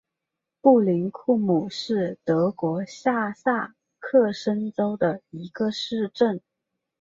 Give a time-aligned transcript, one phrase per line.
[0.61, 6.41] 布林库姆是德国下萨克森州的一个市镇。